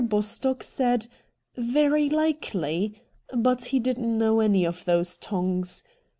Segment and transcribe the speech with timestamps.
[0.03, 1.05] Bostock said,'
[1.55, 2.95] Very likely,'
[3.37, 5.83] but he didn't know any of those tongues.